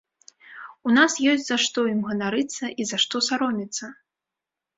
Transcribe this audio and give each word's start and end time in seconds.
У 0.87 0.93
нас 0.97 1.17
ёсць 1.31 1.45
за 1.49 1.57
што 1.65 1.83
ім 1.91 1.99
ганарыцца 2.09 2.71
і 2.81 2.89
за 2.93 2.97
што 3.05 3.23
саромецца. 3.29 3.93